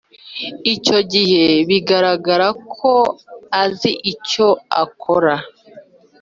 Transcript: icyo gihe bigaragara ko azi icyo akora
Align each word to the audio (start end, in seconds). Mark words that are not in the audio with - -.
icyo 0.73 0.99
gihe 1.13 1.45
bigaragara 1.67 2.47
ko 2.77 2.93
azi 3.63 3.91
icyo 4.11 4.47
akora 4.83 5.35